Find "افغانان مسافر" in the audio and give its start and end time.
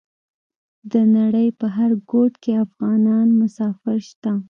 2.65-3.97